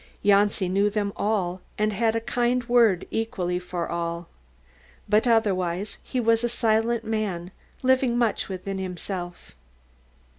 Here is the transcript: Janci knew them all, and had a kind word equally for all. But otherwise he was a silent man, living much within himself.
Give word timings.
Janci 0.25 0.67
knew 0.67 0.89
them 0.89 1.13
all, 1.15 1.61
and 1.77 1.93
had 1.93 2.15
a 2.15 2.21
kind 2.21 2.67
word 2.67 3.05
equally 3.11 3.59
for 3.59 3.87
all. 3.87 4.27
But 5.07 5.27
otherwise 5.27 5.99
he 6.01 6.19
was 6.19 6.43
a 6.43 6.49
silent 6.49 7.03
man, 7.03 7.51
living 7.83 8.17
much 8.17 8.49
within 8.49 8.79
himself. 8.79 9.51